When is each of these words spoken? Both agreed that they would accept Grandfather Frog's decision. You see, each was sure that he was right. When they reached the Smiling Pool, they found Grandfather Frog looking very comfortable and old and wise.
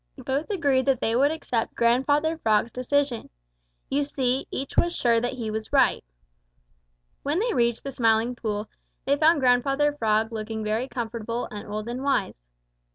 Both 0.25 0.49
agreed 0.49 0.87
that 0.87 0.99
they 0.99 1.15
would 1.15 1.29
accept 1.29 1.75
Grandfather 1.75 2.35
Frog's 2.39 2.71
decision. 2.71 3.29
You 3.87 4.03
see, 4.03 4.47
each 4.49 4.75
was 4.75 4.95
sure 4.95 5.21
that 5.21 5.33
he 5.33 5.51
was 5.51 5.71
right. 5.71 6.03
When 7.21 7.37
they 7.37 7.53
reached 7.53 7.83
the 7.83 7.91
Smiling 7.91 8.33
Pool, 8.35 8.67
they 9.05 9.15
found 9.15 9.41
Grandfather 9.41 9.93
Frog 9.93 10.31
looking 10.31 10.63
very 10.63 10.87
comfortable 10.87 11.47
and 11.51 11.67
old 11.67 11.87
and 11.87 12.01
wise. 12.01 12.41